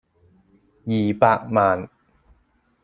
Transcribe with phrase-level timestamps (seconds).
[0.87, 1.87] 二百萬